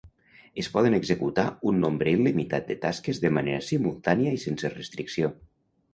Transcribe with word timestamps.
Es 0.61 0.69
poden 0.75 0.95
executar 0.99 1.43
un 1.73 1.77
nombre 1.83 2.13
il·limitat 2.19 2.67
de 2.71 2.79
tasques 2.87 3.23
de 3.27 3.33
manera 3.39 3.63
simultània 3.69 4.37
i 4.39 4.45
sense 4.47 4.77
restricció. 4.79 5.35